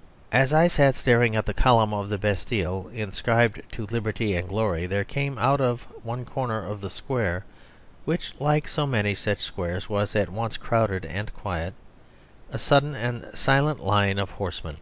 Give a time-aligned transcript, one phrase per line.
[0.32, 4.86] As I sat staring at the column of the Bastille, inscribed to Liberty and Glory,
[4.86, 7.44] there came out of one corner of the square
[8.06, 11.74] (which, like so many such squares, was at once crowded and quiet)
[12.50, 14.78] a sudden and silent line of horsemen.